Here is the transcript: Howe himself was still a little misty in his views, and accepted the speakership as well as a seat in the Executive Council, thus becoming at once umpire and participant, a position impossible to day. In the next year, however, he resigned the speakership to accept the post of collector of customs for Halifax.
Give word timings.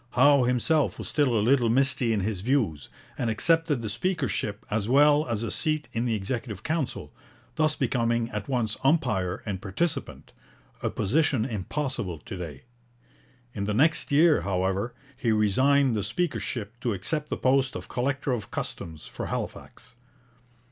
Howe 0.13 0.45
himself 0.45 0.97
was 0.97 1.07
still 1.07 1.37
a 1.37 1.45
little 1.45 1.69
misty 1.69 2.11
in 2.11 2.21
his 2.21 2.41
views, 2.41 2.89
and 3.19 3.29
accepted 3.29 3.83
the 3.83 3.87
speakership 3.89 4.65
as 4.71 4.89
well 4.89 5.27
as 5.27 5.43
a 5.43 5.51
seat 5.51 5.87
in 5.91 6.05
the 6.05 6.15
Executive 6.15 6.63
Council, 6.63 7.13
thus 7.53 7.75
becoming 7.75 8.27
at 8.31 8.47
once 8.49 8.77
umpire 8.83 9.43
and 9.45 9.61
participant, 9.61 10.31
a 10.81 10.89
position 10.89 11.45
impossible 11.45 12.17
to 12.17 12.35
day. 12.35 12.63
In 13.53 13.65
the 13.65 13.75
next 13.75 14.11
year, 14.11 14.41
however, 14.41 14.95
he 15.15 15.31
resigned 15.31 15.95
the 15.95 16.01
speakership 16.01 16.79
to 16.79 16.93
accept 16.93 17.29
the 17.29 17.37
post 17.37 17.75
of 17.75 17.87
collector 17.87 18.31
of 18.31 18.49
customs 18.49 19.05
for 19.05 19.27
Halifax. 19.27 19.93